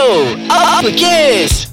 Bro, 0.00 0.32
apa 0.48 0.88
kes? 0.96 1.69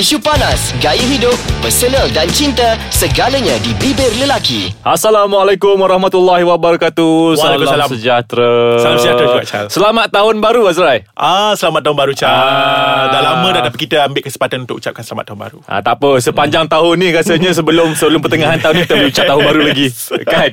Isu 0.00 0.16
panas, 0.16 0.72
gaya 0.80 0.96
hidup, 1.04 1.36
personal 1.60 2.08
dan 2.08 2.24
cinta, 2.26 2.72
segalanya 2.88 3.52
di 3.60 3.76
bibir 3.76 4.08
lelaki. 4.16 4.72
Assalamualaikum 4.80 5.76
warahmatullahi 5.76 6.40
wabarakatuh. 6.40 7.36
Salam 7.36 7.60
Waalaikumsalam. 7.60 7.88
sejahtera. 7.92 8.52
Salam 8.80 8.96
sejahtera 8.96 9.26
juga, 9.28 9.44
Chal. 9.44 9.66
Selamat 9.68 10.08
tahun 10.08 10.40
baru 10.40 10.64
Azrai. 10.64 11.04
Ah, 11.12 11.52
selamat 11.52 11.84
tahun 11.84 11.96
baru 12.00 12.12
Chal. 12.16 12.32
Ah. 12.32 13.12
Dah 13.12 13.20
lama 13.20 13.48
dah 13.52 13.62
tapi 13.62 13.76
kita 13.76 14.00
ambil 14.02 14.24
kesempatan 14.24 14.64
untuk 14.64 14.80
ucapkan 14.80 15.04
selamat 15.04 15.24
tahun 15.28 15.38
baru. 15.44 15.58
Ah, 15.68 15.84
tak 15.84 15.94
apa, 15.94 16.10
sepanjang 16.18 16.64
tahun 16.64 16.94
ni 16.96 17.08
rasanya 17.12 17.50
sebelum 17.52 17.92
sebelum 17.92 18.24
pertengahan 18.24 18.56
tahun 18.56 18.72
ni 18.72 18.82
kita 18.82 18.94
boleh 18.96 19.10
ucap 19.12 19.24
tahun 19.28 19.42
baru 19.44 19.60
lagi. 19.68 19.86
Kan? 20.32 20.48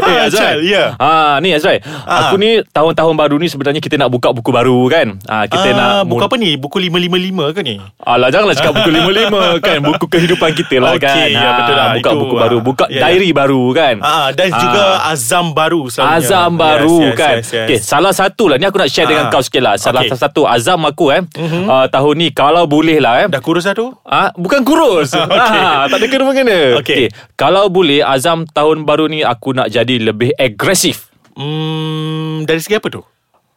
Ah, 0.00 0.26
Chal, 0.32 0.64
ya. 0.64 0.96
Ah, 0.96 1.36
ni 1.44 1.52
Azrai. 1.52 1.76
Ah. 2.08 2.24
Aku 2.24 2.40
ni 2.40 2.64
tahun-tahun 2.64 3.14
baru 3.20 3.36
ni 3.36 3.52
sebenarnya 3.52 3.84
kita 3.84 4.00
nak 4.00 4.08
buka 4.08 4.32
buku 4.32 4.48
baru 4.48 4.88
kan. 4.88 5.20
Ah, 5.28 5.44
kita 5.44 5.68
Ah, 5.68 6.00
nak 6.00 6.08
buku 6.08 6.24
apa 6.24 6.40
ni? 6.40 6.56
Buku 6.56 6.80
555 6.80 7.52
ke 7.52 7.60
ni? 7.60 7.76
Alah 8.00 8.32
janganlah 8.32 8.61
cakap 8.62 8.72
buku 8.72 8.90
55 8.94 9.58
kan 9.60 9.78
Buku 9.82 10.04
kehidupan 10.06 10.50
kita 10.54 10.76
lah 10.78 10.90
Okey, 10.92 11.02
kan 11.02 11.26
ya, 11.28 11.50
betul 11.56 11.74
lah. 11.74 11.86
Buka 11.90 11.98
Itu, 12.04 12.16
buku 12.16 12.34
ah, 12.34 12.40
baru 12.40 12.56
Buka 12.58 12.84
ya, 12.86 12.94
ya. 12.94 13.00
diary 13.04 13.30
baru 13.30 13.62
kan 13.72 13.94
Ah, 13.98 14.28
dan 14.30 14.48
Ah. 14.48 14.56
juga 14.56 14.82
azam 15.04 15.46
baru 15.50 15.82
selalunya. 15.86 16.14
Azam 16.16 16.50
baru 16.54 16.96
Yes, 16.96 17.04
yes, 17.04 17.18
kan 17.18 17.34
yes, 17.34 17.48
yes. 17.48 17.64
Okay, 17.64 17.78
Salah 17.78 18.12
satu 18.12 18.44
lah 18.46 18.56
Ni 18.56 18.64
aku 18.64 18.78
nak 18.78 18.88
share 18.88 19.04
dengan 19.04 19.24
Ah. 19.24 19.30
kau 19.30 19.40
sikit 19.40 19.60
lah 19.60 19.74
Salah 19.74 20.00
Okay. 20.02 20.14
satu 20.14 20.42
azam 20.44 20.80
aku 20.82 21.10
eh 21.10 21.22
uh, 21.64 21.86
Tahun 21.86 22.14
ni 22.14 22.30
Kalau 22.30 22.64
boleh 22.64 22.96
lah 22.96 23.14
eh 23.18 23.26
Dah 23.26 23.38
kurus 23.38 23.64
dah 23.64 23.72
tu? 23.72 23.90
Ah, 24.02 24.30
bukan 24.32 24.62
kurus 24.62 25.10
Okey. 25.16 25.34
ah, 25.34 25.84
Tak 25.84 25.96
ada 25.96 26.06
kena 26.06 26.22
mengena 26.22 26.78
Okey. 26.78 27.10
Kalau 27.34 27.66
boleh 27.66 27.98
Azam 28.00 28.46
tahun 28.46 28.82
baru 28.82 29.06
ni 29.06 29.22
Aku 29.22 29.50
nak 29.50 29.66
jadi 29.68 29.98
lebih 29.98 30.30
agresif 30.34 31.10
Hmm, 31.32 32.44
dari 32.44 32.60
segi 32.60 32.76
apa 32.76 32.86
tu? 32.86 33.00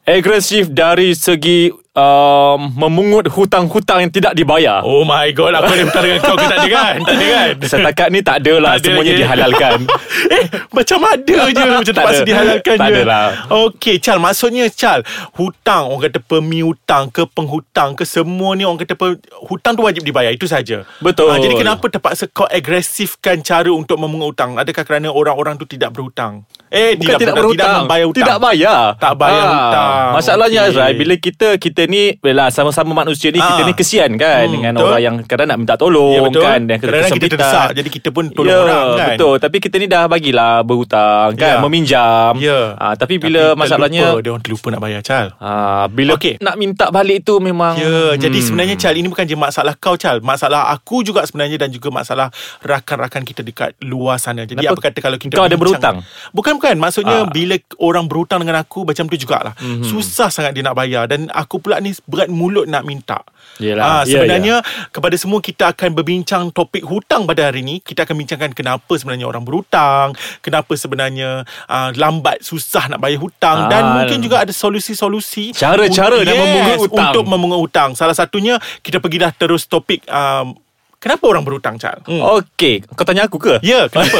Agresif 0.05 0.70
dari 0.70 1.18
segi 1.18 1.73
um, 1.98 2.59
Memungut 2.77 3.26
hutang-hutang 3.26 4.05
yang 4.05 4.13
tidak 4.13 4.38
dibayar 4.38 4.85
Oh 4.85 5.02
my 5.02 5.34
god, 5.34 5.57
apa 5.57 5.74
yang 5.74 5.90
hutang 5.90 6.05
dengan 6.05 6.21
kau 6.21 6.38
ke 6.38 6.46
tak 6.46 6.60
ada 6.62 6.70
kan? 6.70 6.93
Tak 7.02 7.16
ada 7.16 7.26
kan? 7.26 7.49
Setakat 7.66 8.07
ni 8.13 8.20
tak 8.21 8.35
ada 8.38 8.54
lah 8.62 8.71
Tak 8.77 8.79
ada 8.79 8.85
Semuanya 8.85 9.10
lagi. 9.10 9.21
dihalalkan 9.26 9.77
eh, 10.38 10.46
macam 10.70 10.99
ada 11.02 11.38
je 11.49 11.63
Macam 11.74 11.82
Tak 11.82 11.90
terpaksa 11.90 12.21
ada. 12.21 12.29
dihalalkan 12.29 12.76
Tak 12.77 12.85
je 12.85 12.94
ada 12.94 13.02
lah. 13.02 13.27
Okey, 13.66 13.96
Chal 13.98 14.21
Maksudnya, 14.21 14.70
Chal 14.70 15.02
Hutang, 15.34 15.90
orang 15.90 16.02
kata 16.05 16.20
pemihutang 16.22 17.10
ke 17.10 17.26
penghutang 17.26 17.98
ke 17.98 18.05
Semua 18.05 18.54
ni 18.54 18.62
orang 18.62 18.77
kata 18.77 18.94
pe, 18.94 19.18
Hutang 19.49 19.74
tu 19.74 19.82
wajib 19.82 20.05
dibayar, 20.05 20.29
itu 20.29 20.46
saja. 20.46 20.85
Betul. 21.01 21.34
Ah, 21.34 21.41
jadi 21.41 21.57
kenapa 21.57 21.90
terpaksa 21.90 22.29
kau 22.29 22.46
agresifkan 22.46 23.41
cara 23.41 23.70
untuk 23.70 23.98
memungut 23.98 24.38
hutang? 24.38 24.54
Adakah 24.55 24.85
kerana 24.85 25.10
orang-orang 25.10 25.57
tu 25.57 25.66
tidak 25.66 25.90
berhutang? 25.91 26.46
Eh, 26.76 26.91
Bukan 26.93 27.07
tidak, 27.07 27.20
tidak, 27.21 27.34
berhutang 27.34 27.55
Tidak 27.65 27.81
membayar 27.81 28.05
hutang. 28.05 28.20
Tidak 28.20 28.37
bayar 28.37 28.81
Tak 28.98 29.13
bayar 29.15 29.40
Ah, 29.40 29.54
hutang. 29.55 29.90
Masalahnya 30.13 30.59
Okey. 30.62 30.70
Azrai 30.70 30.91
Bila 30.93 31.13
kita 31.15 31.48
Kita 31.55 31.82
ni 31.85 32.04
Bila 32.17 32.43
sama-sama 32.49 32.91
manusia 32.93 33.29
ni 33.29 33.40
Kita 33.40 33.57
Ah. 33.57 33.63
ni 33.63 33.73
kesian 33.73 34.12
kan 34.13 34.43
Hmm, 34.43 34.54
Dengan 34.54 34.71
betul. 34.73 34.87
orang 34.90 35.01
yang 35.01 35.15
Kadang 35.23 35.48
nak 35.48 35.57
minta 35.57 35.76
tolong 35.76 36.12
Ya, 36.12 36.21
betul. 36.21 36.43
kan 36.43 36.59
Dan 36.62 36.77
kita 36.77 36.91
terdesak, 37.32 37.67
jadi 37.73 37.90
kita 37.90 38.09
pun 38.09 38.23
tolong 38.29 38.51
ya, 38.51 38.59
orang, 38.62 38.87
kan? 38.93 39.07
Betul 39.15 39.35
Tapi 39.40 39.57
kita 39.57 39.76
ni 39.77 39.87
dah 39.87 40.04
bagilah 40.05 40.55
Berhutang 40.62 41.29
kan 41.34 41.48
Ya. 41.49 41.63
Meminjam 41.63 42.34
Ya. 42.37 42.59
Ah, 42.76 42.93
Tapi 42.93 43.15
bila 43.17 43.43
Tapi 43.49 43.60
masalahnya 43.62 44.04
terlupa, 44.05 44.20
Dia 44.20 44.29
orang 44.29 44.43
terlupa 44.43 44.67
nak 44.67 44.82
bayar, 44.82 45.01
Chal. 45.01 45.27
ah, 45.37 45.85
Bila 45.87 46.12
Okey. 46.13 46.37
nak 46.37 46.55
minta 46.55 46.85
balik 46.89 47.23
tu 47.23 47.39
Memang 47.39 47.77
Ya, 47.77 47.87
hmm. 48.12 48.20
jadi 48.20 48.37
sebenarnya 48.37 48.76
Chal 48.76 48.93
ini 48.93 49.07
bukan 49.07 49.23
je 49.23 49.34
masalah 49.34 49.73
kau 49.73 49.95
Chal, 49.95 50.20
masalah 50.20 50.67
aku 50.70 51.01
juga 51.01 51.23
sebenarnya 51.23 51.55
dan 51.57 51.70
juga 51.70 51.87
masalah 51.89 52.27
rakan-rakan 52.60 53.21
kita 53.21 53.41
dekat 53.41 53.77
luar 53.79 54.17
sana. 54.17 54.43
Jadi 54.43 54.57
Kenapa? 54.57 54.73
apa 54.73 54.82
kata 54.84 54.99
kalau 54.99 55.15
kita 55.15 55.34
Kau 55.34 55.45
ada 55.45 55.55
berhutang? 55.55 55.95
Bukan 56.32 56.54
bukan, 56.66 56.82
maksudnya 56.82 57.18
Ah. 57.20 57.30
bila 57.30 57.54
orang 57.77 58.05
berhutang 58.05 58.41
dengan 58.41 58.58
aku 58.58 58.82
macam 58.82 59.05
tu 59.05 59.13
jugalah. 59.16 59.54
Mm-hmm. 59.55 59.85
Susah 59.85 60.27
sangat 60.27 60.52
dia 60.52 60.62
nak 60.62 60.74
bayar 60.74 61.05
dan 61.05 61.30
aku 61.30 61.57
pula 61.57 61.77
ni 61.77 61.94
berat 62.04 62.26
mulut 62.27 62.66
nak 62.66 62.82
minta. 62.82 63.22
Yelah, 63.55 63.85
Ah, 63.85 64.02
ya, 64.03 64.18
sebenarnya 64.18 64.66
kepada 64.90 65.13
semua 65.16 65.38
kita 65.40 65.69
akan 65.69 65.94
berbincang 65.94 66.50
topik 66.50 66.81
hutang 66.81 67.24
pada 67.24 67.46
hari 67.46 67.62
ini. 67.62 67.78
Kita 67.78 68.03
akan 68.03 68.17
bincangkan 68.17 68.51
kenapa 68.51 68.89
sebenarnya 68.91 69.23
orang 69.23 69.45
berhutang, 69.45 70.12
kenapa 70.41 70.73
sebenarnya 70.73 71.29
uh, 71.66 71.89
lambat 71.94 72.41
susah 72.41 72.89
nak 72.89 73.00
bayar 73.00 73.22
hutang 73.22 73.69
dan 73.69 73.84
Ah. 73.85 73.94
mungkin 74.01 74.19
juga 74.19 74.41
ada 74.41 74.50
solusi-solusi 74.51 75.53
Cara-cara 75.53 76.18
un- 76.18 76.25
nak 76.25 76.34
memungut 76.35 76.79
hutang. 76.81 77.12
untuk 77.12 77.23
memungut 77.23 77.59
hutang. 77.62 77.89
Salah 77.94 78.18
satunya 78.18 78.57
kita 78.81 78.97
pergi 78.97 79.22
dah 79.22 79.31
terus 79.31 79.66
topik 79.66 80.01
um, 80.09 80.57
kenapa 81.05 81.23
orang 81.29 81.45
berhutang 81.45 81.77
Chal? 81.77 82.01
Hmm. 82.09 82.41
Okey 82.41 82.81
Kau 82.97 83.05
tanya 83.05 83.29
aku 83.29 83.38
ke? 83.38 83.61
Ya, 83.61 83.85
kenapa? 83.85 84.17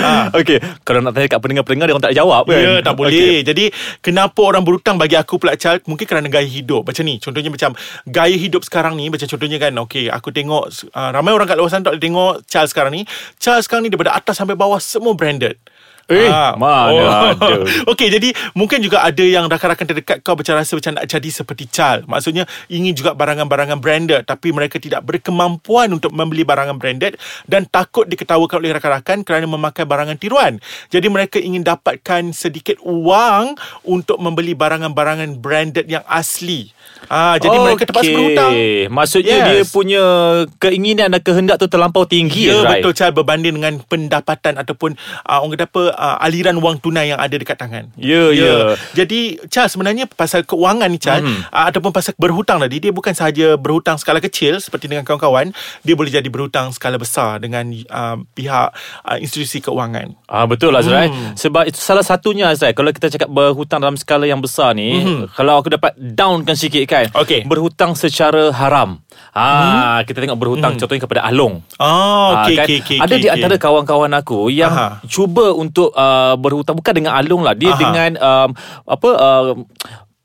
ha. 0.00 0.12
Okey 0.40 0.56
Kalau 0.80 1.04
nak 1.04 1.12
tanya 1.12 1.28
kat 1.28 1.40
pendengar-pendengar 1.44 1.92
Dia 1.92 1.94
orang 1.94 2.06
tak 2.08 2.16
jawab 2.16 2.48
kan 2.48 2.56
Ya, 2.56 2.80
tak 2.80 2.96
boleh. 2.96 3.44
Jadi, 3.44 3.68
kenapa 4.00 4.40
orang 4.40 4.64
berhutang 4.64 4.96
bagi 4.96 5.20
aku 5.20 5.36
pula, 5.36 5.52
Charles? 5.58 5.84
Mungkin 5.84 6.08
kerana 6.08 6.26
gaya 6.32 6.46
hidup. 6.46 6.88
Macam 6.88 7.04
ni. 7.04 7.20
Contohnya 7.20 7.50
macam, 7.52 7.76
gaya 8.08 8.36
hidup 8.36 8.64
sekarang 8.64 8.96
ni, 8.96 9.12
macam 9.12 9.28
contohnya 9.28 9.58
kan, 9.60 9.72
okay, 9.76 10.08
aku 10.08 10.32
tengok, 10.32 10.72
uh, 10.94 11.10
ramai 11.12 11.36
orang 11.36 11.44
kat 11.44 11.60
luar 11.60 11.68
sana 11.68 11.84
tak 11.84 11.98
boleh 11.98 12.04
tengok 12.04 12.32
Charles 12.48 12.70
sekarang 12.72 12.92
ni. 12.94 13.02
Charles 13.36 13.68
sekarang 13.68 13.84
ni 13.84 13.90
daripada 13.92 14.16
atas 14.16 14.40
sampai 14.40 14.56
bawah, 14.56 14.80
semua 14.80 15.12
branded. 15.12 15.60
Eh, 16.04 16.28
mana 16.60 17.32
ada. 17.32 17.64
Okey, 17.92 18.12
jadi 18.12 18.28
mungkin 18.52 18.84
juga 18.84 19.00
ada 19.00 19.24
yang 19.24 19.48
rakan-rakan 19.48 19.86
terdekat 19.88 20.16
kau 20.20 20.36
macam 20.36 20.60
rasa 20.60 20.76
macam 20.76 21.00
nak 21.00 21.06
jadi 21.08 21.28
seperti 21.32 21.64
Charles. 21.72 22.04
Maksudnya 22.04 22.44
ingin 22.68 22.92
juga 22.92 23.16
barangan-barangan 23.16 23.80
branded 23.80 24.20
tapi 24.28 24.52
mereka 24.52 24.76
tidak 24.76 25.00
berkemampuan 25.04 25.88
untuk 25.96 26.12
membeli 26.12 26.44
barangan 26.44 26.76
branded 26.76 27.16
dan 27.48 27.64
takut 27.64 28.04
diketawakan 28.04 28.60
oleh 28.60 28.76
rakan-rakan 28.76 29.24
kerana 29.24 29.48
memakai 29.48 29.88
barangan 29.88 30.20
tiruan. 30.20 30.60
Jadi 30.92 31.06
mereka 31.08 31.40
ingin 31.40 31.64
dapatkan 31.64 32.36
sedikit 32.36 32.76
wang 32.84 33.56
untuk 33.84 34.20
membeli 34.20 34.52
barangan-barangan 34.52 35.40
branded 35.40 35.88
yang 35.88 36.04
asli. 36.04 36.68
Ah, 37.08 37.36
jadi 37.36 37.56
mereka 37.60 37.84
terpaksa 37.88 38.12
berhutang. 38.12 38.52
Maksudnya 38.92 39.34
Yes. 39.34 39.46
dia 39.48 39.62
punya 39.68 40.02
keinginan 40.56 41.12
dan 41.12 41.20
kehendak 41.20 41.56
tu 41.60 41.68
terlampau 41.68 42.08
tinggi 42.08 42.48
Ya 42.48 42.60
right? 42.64 42.80
betul 42.80 42.92
Charles 42.96 43.16
berbanding 43.16 43.56
dengan 43.60 43.80
pendapatan 43.84 44.56
ataupun 44.56 44.96
uh, 45.28 45.38
orang 45.40 45.52
kata 45.56 45.66
apa 45.68 45.82
uh, 45.94 46.18
aliran 46.20 46.58
wang 46.58 46.76
tunai 46.76 47.08
yang 47.08 47.18
ada 47.18 47.32
dekat 47.32 47.56
tangan. 47.56 47.88
Ya, 47.94 48.28
ya. 48.30 48.74
Jadi 48.92 49.38
Charles 49.48 49.72
sebenarnya 49.72 50.04
pasal 50.06 50.42
keuangan 50.42 50.86
ni 50.86 50.98
Charles 50.98 51.22
Mhm. 51.22 51.30
mm. 51.30 51.42
uh, 51.48 51.64
ataupun 51.70 51.90
pasal 51.90 52.12
berhutang 52.14 52.58
tadi 52.58 52.76
dia 52.78 52.90
bukan 52.90 53.12
sahaja 53.12 53.54
berhutang 53.54 53.96
skala 53.96 54.18
kecil 54.18 54.58
seperti 54.58 54.86
dengan 54.86 55.02
kawan-kawan, 55.02 55.54
dia 55.80 55.94
boleh 55.94 56.10
jadi 56.10 56.26
berhutang 56.26 56.70
skala 56.70 56.98
besar 56.98 57.38
dengan 57.38 57.64
uh, 57.88 58.16
pihak 58.32 58.68
uh, 59.02 59.16
institusi 59.18 59.58
keuangan. 59.58 60.12
Ah 60.26 60.44
betul 60.44 60.70
lah 60.70 60.80
Azrai. 60.80 61.08
Hmm. 61.08 61.34
Sebab 61.34 61.66
itu 61.66 61.78
salah 61.78 62.02
satunya 62.02 62.48
Azrai 62.48 62.72
kalau 62.72 62.90
kita 62.90 63.08
cakap 63.08 63.28
berhutang 63.28 63.78
dalam 63.78 63.94
skala 63.94 64.24
yang 64.24 64.40
besar 64.40 64.74
ni, 64.74 64.98
Mhm. 64.98 65.34
kalau 65.34 65.60
aku 65.60 65.70
dapat 65.70 65.92
downkan 65.94 66.54
sikit 66.54 66.82
kan. 66.84 67.06
Okey. 67.14 67.44
Berhutang 67.44 67.92
secara 67.94 68.50
haram. 68.50 68.98
Ah 69.34 70.00
kita 70.06 70.22
tengok 70.22 70.38
berhutang 70.38 70.78
contohnya 70.78 71.02
kepada 71.02 71.22
Along. 71.26 71.58
Oh, 71.76 72.32
Ah, 72.32 72.46
okey 72.46 72.54
kan? 72.54 72.66
okey 72.66 72.78
okey. 72.80 72.98
Ada 73.02 73.14
okey, 73.14 73.22
di 73.22 73.28
antara 73.28 73.54
kawan-kawan 73.58 74.12
aku 74.14 74.48
yang 74.48 74.70
Aha. 74.70 74.88
cuba 75.04 75.50
untuk 75.52 75.83
uh, 75.92 76.34
berhutang 76.40 76.78
bukan 76.78 76.94
dengan 76.94 77.12
Along 77.18 77.42
lah, 77.44 77.54
dia 77.58 77.74
Aha. 77.74 77.80
dengan 77.80 78.10
um, 78.16 78.48
apa 78.88 79.08
uh, 79.12 79.52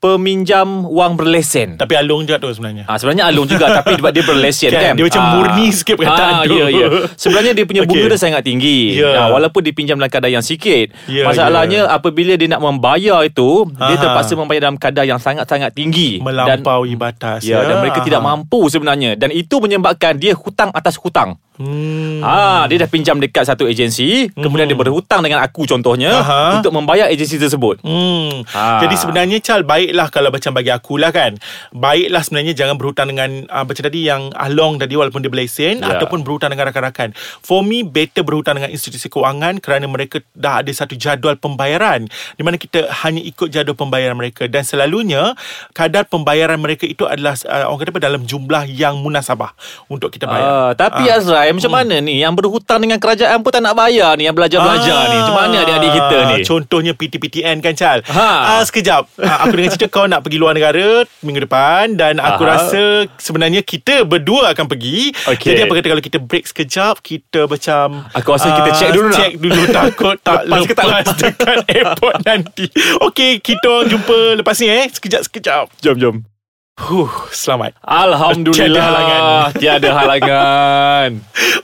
peminjam 0.00 0.66
wang 0.88 1.14
berlesen. 1.14 1.76
Tapi 1.76 1.92
Along 1.94 2.24
juga 2.24 2.40
tu 2.40 2.48
sebenarnya. 2.48 2.88
Ah 2.88 2.96
sebenarnya 2.96 3.28
Alung 3.28 3.44
juga 3.44 3.68
tapi 3.70 3.94
sebab 3.94 4.10
dia 4.10 4.24
berlesen 4.24 4.72
kan. 4.74 4.82
Kan, 4.82 4.94
dia 4.96 5.04
macam 5.04 5.20
Ah. 5.20 5.30
murni 5.36 5.66
sikit 5.70 5.94
perkataan 5.94 6.32
ah, 6.34 6.42
tu. 6.42 6.56
Ya 6.56 6.66
ya. 6.66 6.86
Sebenarnya 7.14 7.52
dia 7.52 7.64
punya 7.64 7.82
bunga 7.86 8.00
Okey. 8.00 8.10
dia 8.10 8.18
sangat 8.18 8.42
tinggi. 8.42 8.96
Ah, 8.98 9.12
Ya. 9.20 9.22
walaupun 9.28 9.60
dipinjam 9.60 9.94
dalam 9.94 10.08
kadar 10.08 10.26
yang 10.26 10.40
sikit. 10.40 10.90
Ya, 11.04 11.22
Masalahnya 11.22 11.84
apabila 11.86 12.32
dia 12.34 12.48
nak 12.48 12.58
membayar 12.58 13.20
itu, 13.22 13.68
dia 13.68 13.92
Aha. 13.92 14.00
terpaksa 14.00 14.32
membayar 14.34 14.66
dalam 14.66 14.80
kadar 14.80 15.04
yang 15.04 15.20
sangat-sangat 15.20 15.70
tinggi 15.70 16.16
Melampaui 16.18 16.96
batas. 16.96 17.44
dan, 17.44 17.52
ya, 17.52 17.60
dan 17.62 17.76
mereka 17.78 18.00
Aha. 18.00 18.06
tidak 18.08 18.20
mampu 18.20 18.60
sebenarnya 18.66 19.14
dan 19.14 19.28
itu 19.28 19.60
menyebabkan 19.60 20.16
dia 20.16 20.32
hutang 20.32 20.72
atas 20.72 20.96
hutang. 20.96 21.36
Hmm. 21.60 22.24
Ah, 22.24 22.64
dia 22.64 22.80
dah 22.80 22.88
pinjam 22.88 23.20
dekat 23.20 23.44
satu 23.44 23.68
agensi, 23.68 24.32
kemudian 24.32 24.64
dia 24.64 24.72
berhutang 24.74 25.20
dengan 25.20 25.44
aku 25.44 25.68
contohnya 25.68 26.08
Aha. 26.14 26.56
untuk 26.56 26.72
membayar 26.72 27.04
agensi 27.06 27.36
tersebut. 27.36 27.84
Hmm. 27.84 28.48
Ah. 28.50 28.80
Jadi 28.80 28.96
sebenarnya 28.96 29.36
Chal 29.38 29.60
baiklah 29.90 30.06
kalau 30.08 30.30
macam 30.30 30.54
bagi 30.54 30.70
akulah 30.70 31.10
kan. 31.10 31.34
Baiklah 31.74 32.22
sebenarnya 32.22 32.54
jangan 32.54 32.78
berhutang 32.78 33.10
dengan 33.10 33.42
uh, 33.50 33.66
macam 33.66 33.82
tadi 33.82 34.06
yang 34.06 34.30
Along 34.32 34.78
tadi 34.78 34.94
walaupun 34.94 35.18
dia 35.18 35.26
berlesen 35.28 35.82
Ya. 35.82 35.98
ataupun 35.98 36.22
berhutang 36.22 36.48
dengan 36.48 36.70
rakan-rakan. 36.70 37.10
For 37.42 37.60
me 37.60 37.82
better 37.82 38.22
berhutang 38.22 38.54
dengan 38.54 38.70
institusi 38.70 39.10
keuangan 39.10 39.58
kerana 39.58 39.90
mereka 39.90 40.22
dah 40.32 40.62
ada 40.62 40.70
satu 40.70 40.94
jadual 40.94 41.34
pembayaran 41.34 42.06
di 42.36 42.42
mana 42.42 42.54
kita 42.54 42.86
hanya 43.02 43.18
ikut 43.18 43.50
jadual 43.50 43.74
pembayaran 43.74 44.14
mereka 44.14 44.46
dan 44.46 44.62
selalunya 44.62 45.34
kadar 45.72 46.06
pembayaran 46.06 46.56
mereka 46.56 46.84
itu 46.84 47.02
adalah 47.02 47.34
uh, 47.42 47.66
orang 47.66 47.80
kata 47.80 47.90
apa 47.90 48.00
dalam 48.00 48.22
jumlah 48.22 48.62
yang 48.68 48.94
munasabah 48.96 49.50
untuk 49.88 50.14
kita 50.14 50.30
bayar. 50.30 50.46
Ah, 50.46 50.70
tapi 50.72 51.02
Ah. 51.02 51.18
Azrai 51.18 51.50
macam 51.50 51.72
mana 51.72 51.98
ni 51.98 52.22
yang 52.22 52.30
berhutang 52.32 52.78
dengan 52.78 53.02
kerajaan 53.02 53.42
pun 53.42 53.50
tak 53.50 53.60
nak 53.60 53.74
bayar 53.74 54.14
ni 54.14 54.24
yang 54.24 54.36
belajar-belajar 54.36 55.00
ni. 55.08 55.16
Macam 55.18 55.34
mana 55.36 55.56
adik-adik 55.58 55.90
kita 55.92 56.16
ni? 56.22 56.36
Ah, 56.36 56.46
Contohnya 56.46 56.92
PTPTN 56.94 57.56
kan 57.58 57.74
Chal 57.74 57.98
Ha. 58.06 58.28
Ah, 58.56 58.62
Sekejap 58.62 59.08
Ah, 59.16 59.42
Aku 59.42 59.56
dengar 59.56 59.72
cerita 59.80 59.96
kau 59.96 60.04
nak 60.04 60.20
pergi 60.20 60.36
luar 60.36 60.52
negara 60.52 61.08
Minggu 61.24 61.48
depan 61.48 61.96
Dan 61.96 62.20
aku 62.20 62.44
Aha. 62.44 62.50
rasa 62.52 62.82
Sebenarnya 63.16 63.64
kita 63.64 64.04
berdua 64.04 64.52
akan 64.52 64.68
pergi 64.68 65.16
Okey. 65.32 65.56
Jadi 65.56 65.60
apa 65.64 65.72
kata 65.80 65.86
kalau 65.88 66.04
kita 66.04 66.18
break 66.20 66.44
sekejap 66.44 67.00
Kita 67.00 67.48
macam 67.48 68.04
Aku 68.12 68.28
rasa 68.36 68.52
kita 68.52 68.70
ah, 68.70 68.76
check 68.76 68.90
dulu? 68.92 69.08
Check 69.16 69.32
dulu 69.40 69.62
takut 69.72 70.16
Tak 70.28 70.44
Lepas 70.44 70.64
ke 70.68 70.74
tak 70.76 70.84
lepas 70.84 71.06
dekat 71.16 71.58
airport 71.72 72.16
nanti 72.28 72.66
Okey 73.08 73.40
kita 73.40 73.88
jumpa 73.88 74.36
lepas 74.36 74.56
ni 74.60 74.68
eh 74.68 74.84
Sekejap-sekejap 74.92 75.72
Jom 75.80 75.96
jom. 75.96 76.16
Huh, 76.80 77.12
selamat. 77.28 77.76
Alhamdulillah. 77.84 78.56
Tiada 78.56 78.80
halangan. 78.80 79.22
Tiada 79.60 79.88
halangan. 79.92 81.10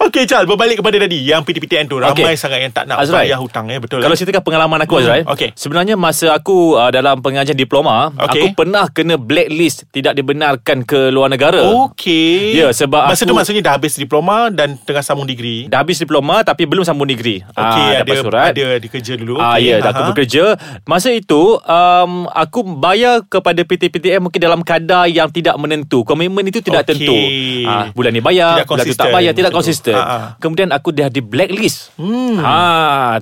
Okey, 0.07 0.29
Chal, 0.29 0.45
berbalik 0.45 0.85
kepada 0.85 1.01
tadi 1.01 1.25
yang 1.25 1.41
PTPTN 1.41 1.89
tu 1.89 1.97
ramai 1.97 2.13
Okey. 2.13 2.37
sangat 2.37 2.61
yang 2.61 2.71
tak 2.71 2.85
nak 2.85 3.01
Azrai, 3.01 3.27
bayar 3.27 3.41
hutang 3.41 3.67
ya, 3.67 3.81
betul. 3.81 4.05
Kalau 4.05 4.13
eh? 4.13 4.19
ceritakan 4.21 4.45
pengalaman 4.45 4.79
aku 4.85 5.01
Azrael 5.01 5.25
okey. 5.27 5.57
Sebenarnya 5.57 5.97
masa 5.97 6.31
aku 6.31 6.77
uh, 6.77 6.93
Dalam 6.93 7.25
pengajian 7.25 7.57
diploma 7.57 8.13
Okey. 8.15 8.23
Aku 8.23 8.47
pernah 8.55 8.87
kena 8.87 9.17
blacklist 9.17 9.89
Tidak 9.91 10.13
dibenarkan 10.13 10.85
ke 10.85 11.11
luar 11.11 11.33
negara 11.33 11.59
Okey. 11.89 12.55
Ya, 12.55 12.71
sebab 12.71 13.09
Masa 13.11 13.25
aku- 13.25 13.33
tu 13.33 13.35
maksudnya 13.35 13.63
dah 13.67 13.75
habis 13.81 13.97
diploma 13.97 14.53
dan 14.53 14.77
tengah 14.79 15.03
sambung 15.03 15.27
degree. 15.27 15.67
Dah 15.67 15.83
habis 15.83 15.99
diploma 15.99 16.45
Tapi 16.45 16.69
belum 16.69 16.85
sambung 16.85 17.09
degree 17.09 17.41
Okey, 17.43 17.87
Ah, 17.91 18.05
ada 18.05 18.13
surat 18.15 18.45
ada 18.53 18.67
di 18.79 18.89
kerja 18.93 19.13
dulu. 19.17 19.41
Ah 19.41 19.57
Okey, 19.57 19.65
ya, 19.65 19.77
dah 19.81 19.91
aku 19.91 20.03
bekerja. 20.13 20.45
Masa 20.85 21.09
itu 21.11 21.57
um, 21.57 22.29
aku 22.31 22.63
bayar 22.63 23.25
kepada 23.27 23.65
PT-PTM 23.65 24.23
mungkin 24.23 24.39
dalam 24.39 24.61
kadar 24.61 25.06
yang 25.09 25.29
tidak 25.29 25.57
menentu. 25.57 26.03
Komitmen 26.03 26.45
itu 26.45 26.61
tidak 26.61 26.85
Okey. 26.85 26.91
tentu. 26.93 27.17
Ah 27.65 27.89
bulan 27.91 28.11
ni 28.11 28.21
bayar, 28.21 28.59
Tidak 28.59 28.67
bulan 28.67 28.85
tu 28.85 28.89
tak 28.89 28.97
konsisten. 28.99 29.09
bayar, 29.13 29.33
tidak 29.33 29.53
konsisten. 29.53 29.95
Ah, 29.95 30.05
ah. 30.05 30.25
Kemudian 30.37 30.69
aku 30.71 30.91
dah 30.91 31.07
di 31.07 31.21
blacklist. 31.21 31.95
Hmm. 31.97 32.37
Ha, 32.37 32.57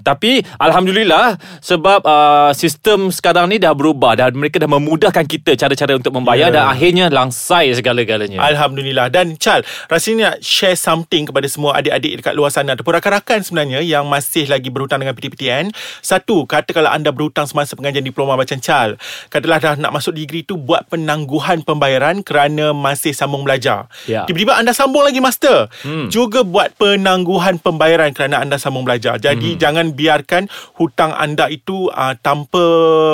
tapi 0.01 0.43
alhamdulillah 0.57 1.37
sebab 1.61 2.01
uh, 2.03 2.51
sistem 2.53 3.09
sekarang 3.09 3.49
ni 3.49 3.57
dah 3.57 3.73
berubah 3.73 4.17
dan 4.17 4.35
mereka 4.35 4.59
dah 4.59 4.69
memudahkan 4.69 5.25
kita 5.25 5.55
cara-cara 5.55 5.95
untuk 5.95 6.13
membayar 6.13 6.33
Ya. 6.45 6.51
dan 6.53 6.65
akhirnya 6.67 7.07
langsai 7.09 7.73
segala-galanya. 7.73 8.37
Alhamdulillah 8.45 9.09
Dan 9.09 9.35
Chal 9.35 9.65
Rasanya 9.87 10.31
nak 10.31 10.37
share 10.41 10.75
something 10.75 11.25
Kepada 11.25 11.49
semua 11.49 11.75
adik-adik 11.75 12.21
Dekat 12.21 12.33
luar 12.33 12.49
sana 12.49 12.73
Ataupun 12.73 12.95
rakan-rakan 12.95 13.41
sebenarnya 13.41 13.81
Yang 13.81 14.05
masih 14.05 14.45
lagi 14.47 14.69
berhutang 14.69 15.01
Dengan 15.01 15.13
PTPTN 15.13 15.73
Satu 15.99 16.45
Kata 16.45 16.71
kalau 16.71 16.89
anda 16.89 17.11
berhutang 17.11 17.45
Semasa 17.45 17.75
pengajian 17.75 18.05
diploma 18.05 18.37
Macam 18.37 18.61
Chal 18.61 19.01
Katalah 19.29 19.59
dah 19.59 19.75
nak 19.75 19.91
masuk 19.91 20.13
degree 20.13 20.45
tu 20.45 20.55
Buat 20.55 20.87
penangguhan 20.87 21.64
pembayaran 21.65 22.21
Kerana 22.21 22.71
masih 22.71 23.11
sambung 23.11 23.43
belajar 23.43 23.89
Ya. 24.05 24.23
Tiba-tiba 24.25 24.55
anda 24.55 24.71
sambung 24.71 25.03
lagi 25.03 25.19
master 25.19 25.67
Hmm. 25.81 26.07
Juga 26.07 26.41
buat 26.41 26.71
penangguhan 26.75 27.57
pembayaran 27.57 28.13
Kerana 28.13 28.39
anda 28.39 28.55
sambung 28.55 28.85
belajar 28.85 29.17
Jadi 29.17 29.57
Hmm. 29.57 29.59
jangan 29.59 29.87
biarkan 29.91 30.47
Hutang 30.75 31.11
anda 31.11 31.49
itu 31.49 31.89
uh, 31.89 32.13
Tanpa 32.17 32.63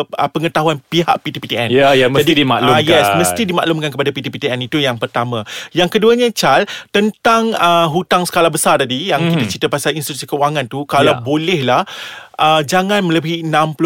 uh, 0.05 0.29
Pengetahuan 0.29 0.83
pihak 0.83 1.17
PTPTN 1.17 1.71
Ya, 1.71 1.95
ya, 1.95 2.07
mesti 2.07 2.27
Jadi, 2.29 2.43
dimaklumkan. 2.43 2.77
ah, 2.77 2.83
yes 2.83 3.07
Mesti 3.15 3.43
dimaklumkan 3.45 3.89
kepada 3.89 4.11
PTPTN 4.11 4.61
itu 4.61 4.77
yang 4.77 4.97
pertama. 4.97 5.47
Yang 5.71 5.89
keduanya 5.93 6.29
Chal 6.31 6.65
tentang 6.91 7.53
uh, 7.53 7.87
hutang 7.87 8.25
skala 8.25 8.49
besar 8.49 8.77
tadi 8.77 9.09
yang 9.09 9.21
Mhm. 9.21 9.31
kita 9.33 9.45
cerita 9.49 9.69
pasal 9.69 9.93
institusi 9.93 10.25
kewangan 10.25 10.67
tu 10.67 10.83
kalau 10.85 11.13
Ya. 11.13 11.21
bolehlah 11.21 11.83
uh, 12.41 12.63
jangan 12.63 13.05
melebihi 13.05 13.45
60% 13.45 13.77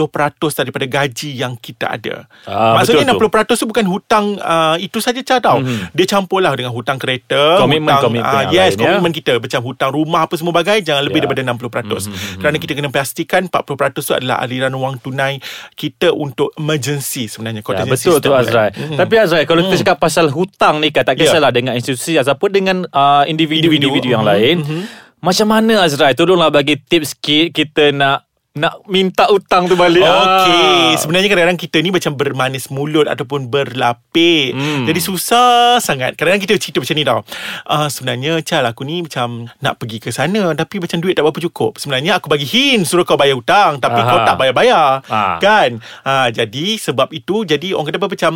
daripada 0.63 0.87
gaji 0.87 1.35
yang 1.35 1.55
kita 1.55 1.91
ada. 1.91 2.31
Ah, 2.45 2.79
Maksudnya 2.79 3.03
betul 3.05 3.27
tu. 3.27 3.59
60% 3.59 3.59
tu 3.59 3.67
bukan 3.67 3.85
hutang 3.85 4.25
uh, 4.39 4.79
itu 4.79 4.99
saja 4.99 5.19
Chal 5.21 5.41
tau. 5.41 5.59
Mhm. 5.59 5.91
Dia 5.91 6.07
campurlah 6.09 6.55
dengan 6.55 6.71
hutang 6.71 6.95
kereta, 6.97 7.59
Komitmen- 7.59 7.91
hutang 7.91 8.03
komitmen 8.07 8.43
yang 8.47 8.55
yes, 8.55 8.73
lain, 8.73 8.79
ya. 8.79 8.85
komitmen 8.89 9.13
kita 9.13 9.33
macam 9.37 9.61
hutang 9.61 9.91
rumah 9.91 10.21
apa 10.23 10.35
semua 10.35 10.55
bagai 10.55 10.79
jangan 10.81 11.03
lebih 11.03 11.19
Ya. 11.19 11.23
daripada 11.25 11.43
60%. 11.43 12.07
Mhm. 12.07 12.39
Kerana 12.39 12.57
kita 12.57 12.73
kena 12.73 12.89
pastikan 12.89 13.43
40% 13.45 14.01
tu 14.01 14.15
adalah 14.15 14.39
aliran 14.39 14.71
wang 14.73 14.97
tunai 14.97 15.43
kita 15.75 16.11
untuk 16.11 16.55
emergency 16.55 17.27
sebenarnya 17.27 17.61
Ya, 17.61 17.67
contingency 17.67 18.07
betul 18.07 18.23
tu 18.23 18.31
Azrai. 18.31 18.71
Mhm. 18.71 18.95
Tapi 18.95 19.15
Azrai 19.17 19.45
kalau 19.45 19.65
kita 19.65 19.83
cakap 19.83 19.99
pasal 19.99 20.31
hutang 20.31 20.79
ni 20.79 20.89
kan 20.89 21.03
tak 21.03 21.17
Ya. 21.17 21.27
kisahlah 21.27 21.51
dengan 21.51 21.75
institusi 21.75 22.15
ataupun 22.15 22.51
dengan 22.51 22.77
uh, 22.87 23.25
individu-individu 23.25 24.09
yang 24.09 24.23
Mhm, 24.23 24.31
lain. 24.31 24.57
mhm. 24.61 24.83
Macam 25.19 25.49
mana 25.49 25.81
Azrai? 25.81 26.13
Tolonglah 26.13 26.51
bagi 26.51 26.77
tips 26.77 27.17
sikit 27.17 27.57
kita 27.57 27.91
nak 27.91 28.29
nak 28.55 28.87
minta 28.87 29.27
hutang 29.27 29.67
tu 29.67 29.75
balik. 29.75 30.07
Okey, 30.07 30.55
Ah. 30.87 30.95
sebenarnya 30.95 31.27
kadang-kadang 31.27 31.59
kita 31.59 31.83
ni 31.83 31.91
macam 31.91 32.15
bermanis 32.15 32.71
mulut 32.71 33.11
ataupun 33.11 33.51
berlapik. 33.51 34.55
Hmm. 34.55 34.87
Jadi 34.87 35.01
susah 35.03 35.83
sangat. 35.83 36.15
Kadang-kadang 36.15 36.39
kita 36.39 36.55
cerita 36.63 36.79
macam 36.79 36.95
ni 36.95 37.03
tau. 37.03 37.21
Uh, 37.67 37.91
sebenarnya 37.91 38.39
Chal 38.47 38.63
aku 38.63 38.87
ni 38.87 39.03
macam 39.03 39.51
nak 39.59 39.75
pergi 39.75 39.99
ke 39.99 40.15
sana 40.15 40.55
tapi 40.55 40.79
macam 40.79 41.03
duit 41.03 41.19
tak 41.19 41.27
berapa 41.27 41.43
cukup. 41.43 41.83
Sebenarnya 41.83 42.23
aku 42.23 42.31
bagi 42.31 42.47
hint 42.47 42.87
suruh 42.87 43.03
kau 43.03 43.19
bayar 43.19 43.35
hutang 43.35 43.83
tapi 43.83 43.99
Aha. 43.99 44.07
kau 44.07 44.19
tak 44.23 44.39
bayar-bayar. 44.39 45.03
Ah. 45.11 45.43
Kan? 45.43 45.83
Uh, 46.07 46.31
jadi 46.31 46.79
sebab 46.79 47.11
itu 47.11 47.43
jadi 47.43 47.75
orang 47.75 47.91
kata 47.91 48.07
macam 48.07 48.33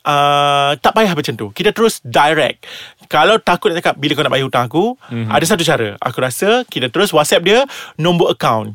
uh, 0.00 0.72
tak 0.80 0.96
payah 0.96 1.12
macam 1.12 1.36
tu. 1.36 1.52
Kita 1.52 1.76
terus 1.76 2.00
direct. 2.00 2.64
Kalau 3.04 3.36
takut 3.36 3.68
nak 3.68 3.84
cakap 3.84 4.00
bila 4.00 4.16
kau 4.16 4.24
nak 4.24 4.32
bayar 4.32 4.48
hutang 4.48 4.64
aku, 4.64 4.96
Mhm. 5.12 5.28
ada 5.28 5.44
satu 5.44 5.60
cara. 5.60 5.92
Aku 6.00 6.24
rasa 6.24 6.64
kita 6.64 6.88
terus 6.88 7.12
WhatsApp 7.12 7.44
dia 7.44 7.68
nombor 8.00 8.32
account. 8.32 8.72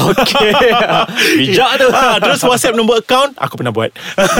Okey. 0.00 0.50
Bijak 1.38 1.70
tu. 1.76 1.86
Ah, 1.90 2.16
terus 2.16 2.40
WhatsApp 2.40 2.74
nombor 2.74 2.98
account 2.98 3.34
Aku 3.36 3.54
pernah 3.54 3.70
buat 3.70 3.90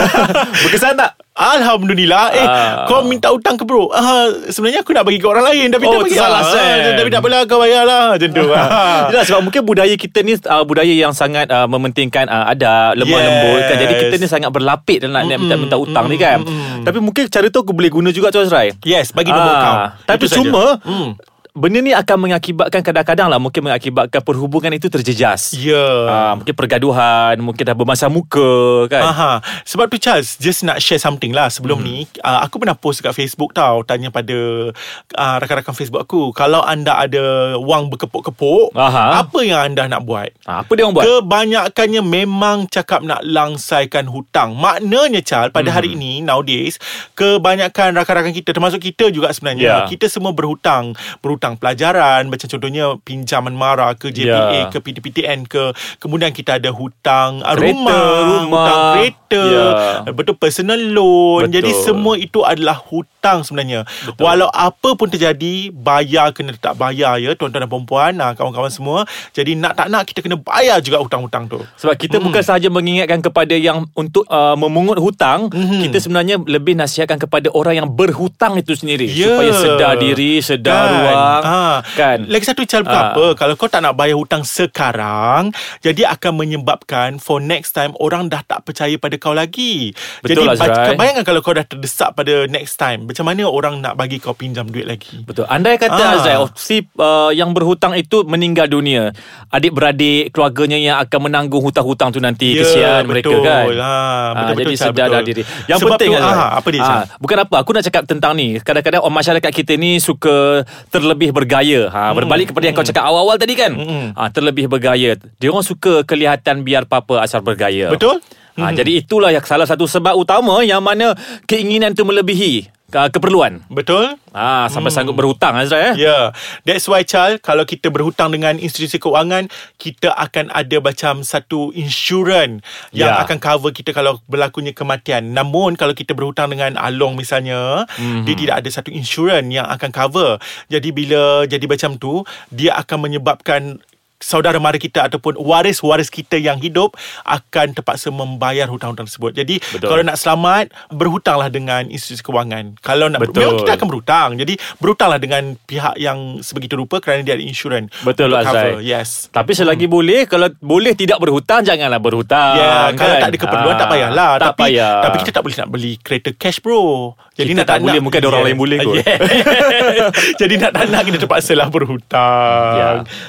Berkesan 0.63 0.95
tak? 0.95 1.15
Alhamdulillah 1.33 2.25
Eh 2.33 2.43
Ah. 2.43 2.83
kau 2.85 3.01
minta 3.01 3.31
hutang 3.31 3.55
ke 3.55 3.63
bro 3.63 3.87
ah, 3.89 4.27
Sebenarnya 4.49 4.83
aku 4.83 4.91
nak 4.91 5.05
bagi 5.05 5.17
ke 5.17 5.27
orang 5.27 5.47
lain 5.47 5.71
Tapi 5.71 5.85
Oh, 5.85 5.93
tak 5.95 6.01
bagi 6.05 6.19
ah, 6.19 6.43
Sam. 6.43 6.99
Tapi 6.99 7.09
tak 7.09 7.21
apalah 7.21 7.41
kau 7.45 7.59
bayar 7.59 7.83
lah 7.83 8.05
Macam 8.13 8.29
tu 8.29 8.45
ah. 8.51 8.67
Yelah 9.11 9.25
sebab 9.25 9.41
mungkin 9.43 9.63
budaya 9.63 9.95
kita 9.95 10.19
ni 10.21 10.35
uh, 10.37 10.65
budaya 10.65 10.91
yang 10.91 11.13
sangat 11.13 11.47
uh, 11.49 11.67
mementingkan 11.67 12.27
uh, 12.27 12.49
adab, 12.49 12.95
lemah 12.95 13.15
Yes. 13.15 13.25
lembut 13.25 13.61
kan. 13.61 13.77
Jadi 13.79 13.95
kita 13.97 14.15
ni 14.17 14.27
sangat 14.27 14.51
berlapik 14.51 14.99
dalam 14.99 15.15
nak 15.21 15.39
minta-minta 15.39 15.77
hutang 15.77 16.07
ni 16.07 16.17
kan. 16.17 16.43
Tapi 16.83 16.99
mungkin 16.99 17.27
cara 17.27 17.47
tu 17.47 17.61
aku 17.61 17.71
boleh 17.71 17.89
guna 17.89 18.11
juga 18.11 18.29
tu 18.29 18.39
Azrai. 18.39 18.75
Yes 18.83 19.11
bagi 19.11 19.31
nombor 19.31 19.47
Ah, 19.49 19.57
account 19.57 19.79
Tapi 20.05 20.25
Itu 20.25 20.35
cuma 20.39 20.65
hmm. 20.81 21.11
Benda 21.59 21.79
ni 21.81 21.91
akan 21.91 22.17
mengakibatkan 22.21 22.81
kadang-kadang 22.81 23.27
lah 23.27 23.37
Mungkin 23.37 23.61
mengakibatkan 23.61 24.23
perhubungan 24.23 24.71
itu 24.71 24.87
terjejas 24.87 25.51
Ya 25.53 25.83
Ah, 26.07 26.33
Mungkin 26.33 26.55
pergaduhan 26.55 27.35
Mungkin 27.37 27.63
dah 27.63 27.75
bermasam 27.75 28.09
muka 28.09 28.47
kan 28.87 29.03
Aha. 29.05 29.33
Sebab 29.65 29.87
tu 29.87 29.99
Charles 29.99 30.39
Just 30.39 30.63
nak 30.63 30.79
share 30.79 30.97
something 30.97 31.31
lah 31.31 31.51
Sebelum 31.51 31.77
Hmm. 31.77 31.85
ni 31.85 31.97
uh, 32.21 32.41
Aku 32.41 32.57
pernah 32.57 32.73
post 32.73 33.03
dekat 33.03 33.15
Facebook 33.17 33.51
tau 33.53 33.83
Tanya 33.83 34.09
pada 34.09 34.71
uh, 35.13 35.37
Rakan-rakan 35.37 35.75
Facebook 35.75 35.99
aku 36.01 36.31
Kalau 36.31 36.63
anda 36.63 36.95
ada 36.97 37.23
Wang 37.57 37.89
berkepuk-kepuk 37.89 38.71
Aha. 38.73 39.21
Apa 39.21 39.39
yang 39.41 39.59
anda 39.65 39.85
nak 39.85 40.03
buat 40.03 40.31
Ah, 40.43 40.63
Apa 40.63 40.71
dia 40.73 40.85
orang 40.85 40.95
buat? 40.95 41.05
Kebanyakannya 41.05 42.01
memang 42.01 42.67
cakap 42.67 43.01
nak 43.01 43.21
langsaikan 43.21 44.07
hutang. 44.07 44.55
Maknanya 44.55 45.19
Chal 45.21 45.49
pada 45.49 45.71
hari 45.71 45.89
Hmm. 45.89 45.97
ini 45.97 46.13
nowadays 46.21 46.77
kebanyakan 47.15 47.97
rakan-rakan 47.97 48.31
kita 48.31 48.51
termasuk 48.51 48.81
kita 48.81 49.09
juga 49.09 49.31
sebenarnya 49.31 49.65
Ya. 49.65 49.79
kita 49.87 50.07
semua 50.07 50.31
berhutang. 50.31 50.93
Berhutang 51.19 51.48
pelajaran 51.55 52.27
macam 52.27 52.45
contohnya 52.45 52.85
pinjaman 53.01 53.55
mara 53.55 53.95
ke 53.95 54.11
JPA 54.11 54.27
Ya. 54.29 54.69
ke 54.69 54.79
PTPTN 54.79 55.47
ke 55.47 55.71
kemudian 55.97 56.29
kita 56.31 56.59
ada 56.59 56.69
hutang 56.69 57.41
ah, 57.41 57.55
Kereta, 57.55 57.73
rumah, 57.73 58.05
rumah. 58.21 58.59
hutang 58.59 58.81
kereta, 58.93 59.43
Ya. 59.47 59.67
betul 60.11 60.35
personal 60.35 60.77
loan. 60.77 61.47
Betul. 61.47 61.55
Jadi 61.55 61.71
semua 61.79 62.15
itu 62.15 62.43
adalah 62.43 62.77
hutang 62.77 63.41
sebenarnya. 63.41 63.87
Betul. 64.05 64.21
Walau 64.21 64.49
apa 64.49 64.93
pun 64.93 65.07
terjadi 65.07 65.71
bayar 65.71 66.33
kena 66.33 66.53
tak 66.55 66.75
bayar 66.75 67.17
ya 67.17 67.33
tuan-tuan 67.33 67.63
dan 67.63 67.71
puan-puan, 67.71 68.19
ah, 68.19 68.33
kawan-kawan 68.33 68.69
semua. 68.69 69.07
Jadi 69.31 69.55
nak 69.55 69.73
tak 69.75 69.87
nak 69.87 70.03
kita 70.03 70.19
kena 70.19 70.37
bayar 70.37 70.81
juga 70.81 70.99
hutang-hutang 70.99 71.47
tu. 71.47 71.61
Sebab 71.77 71.95
kita 71.95 72.19
bukan 72.19 72.43
sahaja 72.43 72.67
mengingatkan 72.69 73.21
kepada 73.21 73.55
yang 73.55 73.87
untuk 73.95 74.27
uh, 74.27 74.55
memungut 74.55 74.99
hutang, 74.99 75.47
Mhm. 75.49 75.85
kita 75.85 75.99
sebenarnya 75.99 76.37
lebih 76.41 76.75
nasihatkan 76.75 77.17
kepada 77.17 77.53
orang 77.53 77.77
yang 77.77 77.89
berhutang 77.89 78.57
itu 78.57 78.73
sendiri 78.73 79.07
Ya. 79.07 79.31
supaya 79.31 79.53
sedar 79.55 79.93
diri, 79.95 80.41
sedar 80.41 80.83
ruang, 80.89 81.38
Ah. 81.41 81.79
kan. 81.93 82.25
Lagi 82.25 82.45
satu 82.45 82.63
cara 82.63 82.85
Ah. 82.85 83.03
apa 83.11 83.35
Kalau 83.35 83.55
kau 83.55 83.67
tak 83.67 83.81
nak 83.81 83.95
bayar 83.95 84.15
hutang 84.15 84.43
sekarang 84.43 85.51
Jadi 85.79 86.03
akan 86.03 86.33
menyebabkan 86.37 87.17
For 87.17 87.39
next 87.39 87.73
time 87.73 87.93
Orang 87.97 88.29
dah 88.29 88.41
tak 88.41 88.63
percaya 88.63 88.95
pada 88.95 89.15
kau 89.15 89.33
lagi 89.33 89.93
Betul, 90.21 90.49
Jadi 90.49 90.59
Azrai. 90.59 90.95
bayangkan 90.95 91.25
kalau 91.25 91.41
kau 91.41 91.53
dah 91.53 91.63
terdesak 91.63 92.13
pada 92.13 92.47
next 92.47 92.77
time 92.77 93.05
Macam 93.05 93.25
mana 93.25 93.45
orang 93.45 93.79
nak 93.79 93.95
bagi 93.95 94.17
kau 94.17 94.33
pinjam 94.33 94.65
duit 94.65 94.85
lagi 94.85 95.21
Betul. 95.23 95.45
Andai 95.47 95.77
kata 95.77 95.95
Ah. 95.99 96.15
Azrai 96.15 96.39
opsi 96.39 96.81
uh, 96.97 97.29
yang 97.31 97.51
berhutang 97.51 97.93
itu 97.93 98.23
meninggal 98.23 98.67
dunia, 98.67 99.11
adik-beradik 99.49 100.31
keluarganya 100.31 100.79
yang 100.79 100.97
akan 100.99 101.21
menanggung 101.25 101.61
hutang-hutang 101.61 102.11
tu 102.11 102.19
nanti 102.19 102.55
kesian 102.55 103.05
mereka 103.05 103.29
betul. 103.29 103.43
kan. 103.43 103.65
Ha, 103.75 103.93
betul-betul 104.35 104.63
jadi 104.65 104.75
sedarlah 104.79 105.21
betul. 105.21 105.29
diri. 105.29 105.43
Yang 105.67 105.79
Sebab 105.79 105.91
penting 105.93 106.11
tu, 106.11 106.19
Azrai. 106.19 106.39
ah, 106.39 106.51
apa 106.55 106.69
dia 106.69 106.81
Syah? 106.81 107.05
bukan 107.17 107.37
apa, 107.41 107.55
aku 107.59 107.71
nak 107.73 107.85
cakap 107.85 108.03
tentang 108.05 108.33
ni. 108.33 108.49
Kadang-kadang 108.59 109.03
masyarakat 109.03 109.51
kita 109.51 109.73
ni 109.75 109.99
suka 109.99 110.63
terlebih 110.89 111.28
bergaya. 111.35 111.89
Ha, 111.91 112.13
berbalik 112.15 112.53
kepada 112.53 112.65
yang 112.69 112.77
kau 112.77 112.87
cakap 112.87 113.05
awal-awal 113.05 113.37
tadi 113.37 113.55
kan. 113.59 113.73
Mm-mm. 113.75 114.05
Ha, 114.15 114.31
terlebih 114.31 114.71
bergaya. 114.71 115.17
Dia 115.17 115.49
orang 115.51 115.67
suka 115.67 116.03
kelihatan 116.07 116.63
biar 116.63 116.87
apa-apa 116.89 117.25
asal 117.25 117.43
bergaya. 117.43 117.91
Betul? 117.93 118.23
Ha, 118.59 118.75
Jadi 118.75 118.99
itulah 118.99 119.31
yang 119.31 119.47
salah 119.47 119.71
satu 119.71 119.87
sebab 119.87 120.19
utama 120.19 120.59
yang 120.67 120.83
mana 120.83 121.15
keinginan 121.47 121.95
tu 121.95 122.03
melebihi 122.03 122.78
keperluan. 122.89 123.61
Betul? 123.69 124.17
Ah, 124.33 124.65
sampai 124.73 124.89
sanggup 124.89 125.13
berhutang 125.13 125.53
Azrai 125.53 125.93
eh. 125.93 125.95
Ya, 126.01 126.09
yeah. 126.09 126.25
that's 126.65 126.89
why 126.89 127.05
Chal 127.05 127.37
kalau 127.37 127.69
kita 127.69 127.93
berhutang 127.93 128.33
dengan 128.33 128.57
institusi 128.57 128.97
keuangan, 128.97 129.53
kita 129.77 130.09
akan 130.17 130.49
ada 130.49 130.81
macam 130.81 131.21
satu 131.21 131.69
insurans 131.77 132.65
yang 132.97 133.13
Ya. 133.13 133.21
akan 133.25 133.37
cover 133.41 133.77
kita 133.77 133.93
kalau 133.93 134.21
berlakunya 134.25 134.73
kematian. 134.73 135.37
Namun 135.37 135.77
kalau 135.77 135.93
kita 135.93 136.17
berhutang 136.17 136.49
dengan 136.49 136.81
Along 136.81 137.17
misalnya, 137.19 137.85
Mhm. 137.85 138.01
mm-hmm. 138.01 138.25
dia 138.25 138.35
tidak 138.41 138.55
ada 138.65 138.69
satu 138.73 138.89
insurans 138.89 139.49
yang 139.53 139.69
akan 139.69 139.91
cover. 139.93 140.41
Jadi 140.73 140.89
bila 140.89 141.45
jadi 141.45 141.65
macam 141.69 142.01
tu, 142.01 142.25
dia 142.49 142.73
akan 142.79 143.05
menyebabkan 143.05 143.85
saudara 144.19 144.59
mara 144.59 144.77
kita 144.79 145.07
ataupun 145.07 145.39
waris-waris 145.39 146.11
kita 146.11 146.39
yang 146.39 146.59
hidup 146.59 146.95
akan 147.23 147.75
terpaksa 147.75 148.11
membayar 148.11 148.67
hutang-hutang 148.67 149.07
tersebut. 149.07 149.35
Jadi 149.35 149.63
Betul. 149.63 149.89
kalau 149.89 150.03
nak 150.03 150.19
selamat 150.19 150.65
berhutanglah 150.91 151.49
dengan 151.51 151.87
institusi 151.89 152.23
kewangan. 152.23 152.79
Kalau 152.83 153.09
nak 153.09 153.23
Betul. 153.23 153.43
memang 153.43 153.55
kita 153.65 153.73
akan 153.79 153.87
berhutang. 153.89 154.31
Jadi 154.39 154.55
berhutanglah 154.83 155.21
dengan 155.23 155.55
pihak 155.67 155.97
yang 155.97 156.43
sebegitu 156.43 156.79
rupa 156.79 156.99
kerana 156.99 157.23
dia 157.23 157.39
ada 157.39 157.45
insurans. 157.45 157.91
Betul, 158.03 158.35
cover. 158.35 158.83
Yes. 158.83 159.31
Tapi 159.31 159.53
selagi 159.55 159.87
boleh 159.91 160.29
Kalau 160.29 160.51
boleh 160.61 160.93
tidak 160.95 161.19
berhutang 161.23 161.65
Janganlah 161.65 161.99
berhutang 162.01 162.57
Ya, 162.59 162.93
kalau 162.95 163.15
kan? 163.17 163.23
tak 163.23 163.31
ada 163.31 163.39
keperluan 163.39 163.75
Ah, 163.75 163.81
tak 163.81 163.89
payahlah. 163.91 164.31
Tak 164.39 164.47
tapi 164.55 164.63
payah 164.63 164.95
tapi 165.05 165.17
kita 165.23 165.31
tak 165.39 165.43
boleh 165.45 165.57
nak 165.59 165.69
beli 165.71 165.93
kereta 166.01 166.31
cash 166.35 166.59
bro. 166.61 167.15
Jadi 167.39 167.55
Kita 167.55 167.61
nak 167.63 167.67
tak 167.71 167.79
boleh, 167.87 168.01
mungkin 168.03 168.19
ada 168.19 168.29
orang 168.35 168.45
lain 168.51 168.59
boleh 168.59 168.79
kot. 168.83 168.97
Yeah. 168.99 170.11
jadi 170.43 170.55
nak 170.59 170.71
tak 170.75 170.85
nak 170.91 171.03
kita 171.07 171.17
terpaksa 171.23 171.53
lah 171.55 171.69
berhutang. 171.71 172.75
Ya. 172.75 172.89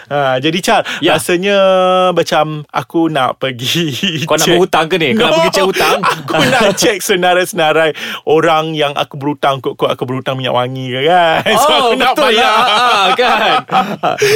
Ha, 0.10 0.42
jadi 0.42 0.58
Chal, 0.82 1.02
Ya. 1.02 1.16
rasanya 1.16 1.58
macam 2.12 2.46
aku 2.68 3.08
nak 3.08 3.38
pergi 3.38 3.92
Kau 4.30 4.36
nak 4.36 4.44
check- 4.44 4.56
berhutang 4.56 4.86
ke 4.86 4.96
ni? 4.96 5.10
Kau 5.14 5.24
nak 5.24 5.34
pergi 5.38 5.52
check 5.52 5.66
hutang? 5.66 5.98
Aku 6.30 6.46
nak 6.46 6.68
check 6.76 6.98
senarai-senarai 7.00 7.92
orang 8.24 8.72
yang 8.72 8.94
aku 8.94 9.16
berhutang 9.16 9.58
kot-kot 9.60 9.90
aku 9.90 10.06
berhutang 10.06 10.36
minyak 10.36 10.54
wangi 10.54 10.88
ke 10.88 11.02
kan. 11.04 11.42
So, 11.60 11.68
Oh 11.68 11.78
aku 11.90 11.96
nak 11.96 12.14
betul 12.14 12.26
bayar. 12.30 12.40
lah 12.40 12.56
ah, 12.56 12.70
ah, 12.70 13.08
kan 13.12 13.52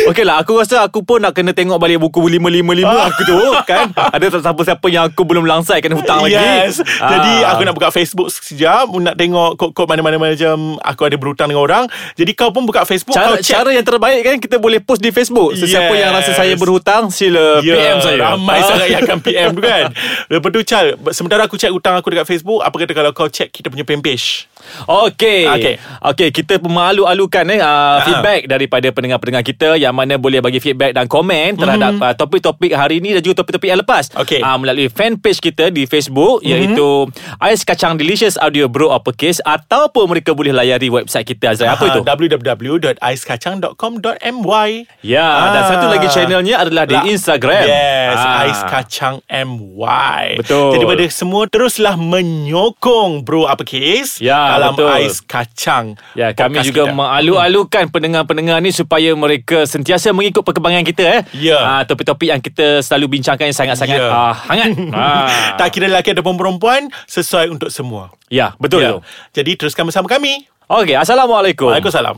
Okey 0.08 0.24
lah 0.24 0.36
Aku 0.38 0.58
rasa 0.58 0.84
aku 0.84 1.02
pun 1.02 1.20
nak 1.20 1.32
kena 1.32 1.52
tengok 1.52 1.78
balik 1.78 1.98
Buku 1.98 2.20
555 2.20 2.42
aku 2.84 3.22
tu 3.24 3.38
kan 3.64 3.86
Ada 3.94 4.26
siapa-siapa 4.34 4.88
yang 4.88 5.04
aku 5.06 5.22
belum 5.24 5.46
langsai 5.46 5.80
Kena 5.80 5.96
hutang 5.96 6.22
lagi 6.22 6.36
Yes 6.36 6.82
Ah. 6.96 7.10
Jadi 7.10 7.34
aku 7.44 7.62
nak 7.64 7.74
buka 7.74 7.90
Facebook 7.90 8.28
sekejap 8.30 8.90
Nak 8.92 9.16
tengok 9.16 9.56
kod-kod 9.56 9.86
mana-mana 9.86 10.18
macam 10.18 10.78
Aku 10.80 11.02
ada 11.04 11.16
berhutang 11.16 11.48
dengan 11.48 11.64
orang 11.64 11.84
Jadi 12.14 12.32
kau 12.34 12.50
pun 12.50 12.64
buka 12.64 12.84
Facebook 12.84 13.14
Cara, 13.14 13.34
kau 13.34 13.42
cara 13.42 13.70
yang 13.72 13.84
terbaik 13.84 14.22
kan 14.22 14.36
Kita 14.38 14.58
boleh 14.58 14.80
post 14.80 15.00
di 15.00 15.10
Facebook 15.10 15.54
Sesiapa 15.54 15.90
Yes. 15.90 16.00
yang 16.00 16.12
rasa 16.12 16.32
saya 16.34 16.54
berhutang 16.56 17.04
Sila 17.08 17.60
Ya, 17.60 17.74
PM 17.74 17.98
saya. 18.00 18.18
Ramai 18.30 18.58
Ah. 18.58 18.66
sangat 18.66 18.88
yang 18.88 19.02
akan 19.02 19.20
PM 19.26 19.50
tu 19.52 19.62
kan. 19.62 19.84
Lepas 20.28 20.50
tu 20.50 20.62
Chal 20.64 20.86
Sementara 21.10 21.42
aku 21.44 21.56
check 21.56 21.70
hutang 21.70 21.94
aku 21.94 22.10
dekat 22.10 22.28
Facebook 22.28 22.60
Apa 22.60 22.76
kata 22.76 22.92
kalau 22.92 23.12
kau 23.12 23.28
check 23.28 23.50
kita 23.50 23.68
punya 23.68 23.84
page 23.84 24.46
Okey. 24.86 25.48
Okey. 25.48 25.74
Okey, 26.04 26.28
kita 26.32 26.58
pun 26.58 26.70
malu-alukan 26.70 27.44
eh 27.50 27.58
uh, 27.58 27.98
feedback 28.04 28.46
daripada 28.46 28.88
pendengar-pendengar 28.90 29.42
kita 29.42 29.74
yang 29.76 29.92
mana 29.92 30.16
boleh 30.16 30.40
bagi 30.40 30.58
feedback 30.58 30.92
dan 30.92 31.06
komen 31.06 31.56
terhadap 31.56 31.92
uh, 31.96 32.14
topik-topik 32.14 32.72
hari 32.72 32.98
ini 32.98 33.14
dan 33.14 33.22
juga 33.22 33.40
topik-topik 33.40 33.66
yang 33.66 33.80
lepas. 33.80 34.08
Okey. 34.14 34.40
Uh, 34.40 34.56
melalui 34.58 34.88
fan 34.88 35.16
page 35.16 35.40
kita 35.40 35.68
di 35.68 35.84
Facebook 35.84 36.42
iaitu 36.42 37.08
Ais 37.38 37.62
Kacang 37.62 37.94
Delicious 37.94 38.34
Audio 38.36 38.66
Bro 38.66 38.90
Uppercase 38.92 39.38
ataupun 39.40 40.10
mereka 40.10 40.32
boleh 40.32 40.52
layari 40.52 40.88
website 40.88 41.28
kita 41.28 41.52
Azrai. 41.52 41.68
Apa 41.70 41.84
Aha, 41.86 41.92
itu? 41.94 42.00
www.aiskacang.com.my 42.04 44.70
Ya, 45.02 45.28
dan 45.50 45.60
Ah. 45.60 45.68
satu 45.70 45.86
lagi 45.88 46.08
channelnya 46.10 46.60
adalah 46.60 46.84
di 46.84 46.94
Lah, 46.94 47.04
Instagram. 47.06 47.66
Yes, 47.66 48.16
Ah. 48.16 48.42
Ais 48.44 48.62
Kacang 48.64 49.16
MY. 49.28 50.38
Betul. 50.40 50.72
Jadi 50.74 50.84
pada 50.86 51.06
semua 51.10 51.44
teruslah 51.46 51.96
menyokong 51.96 53.22
Bro 53.22 53.46
Uppercase 53.46 54.18
Ya, 54.20 54.53
dalam 54.56 54.72
betul. 54.74 54.88
Ais 54.88 55.18
Kacang. 55.20 55.86
Ya, 56.14 56.32
kami 56.32 56.62
juga 56.62 56.86
kita. 56.86 56.94
mengalu-alukan 56.94 57.84
pendengar-pendengar 57.90 58.58
ni 58.60 58.70
supaya 58.70 59.10
mereka 59.14 59.64
sentiasa 59.64 60.10
mengikut 60.10 60.42
perkembangan 60.42 60.84
kita 60.84 61.04
eh. 61.04 61.22
Ya. 61.34 61.58
Ah, 61.58 61.82
topik-topik 61.82 62.28
yang 62.28 62.38
kita 62.38 62.80
selalu 62.80 63.18
bincangkan 63.18 63.46
yang 63.46 63.58
sangat-sangat 63.58 63.98
Ya. 63.98 64.08
ah, 64.08 64.34
hangat. 64.34 64.70
ah. 64.94 65.28
Tak 65.56 65.70
kira 65.70 65.88
lelaki 65.88 66.12
ataupun 66.12 66.36
perempuan 66.36 66.82
Sesuai 67.06 67.50
untuk 67.50 67.70
semua 67.70 68.14
Ya, 68.28 68.54
betul 68.58 68.80
Ya. 68.80 68.90
tu. 68.94 69.06
Jadi 69.34 69.56
teruskan 69.56 69.84
bersama 69.84 70.06
kami 70.06 70.46
Okey, 70.64 70.96
Assalamualaikum. 70.96 71.70
Waalaikumsalam 71.70 72.18